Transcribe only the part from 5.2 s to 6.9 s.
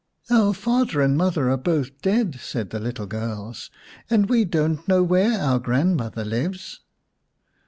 our grandmother lives."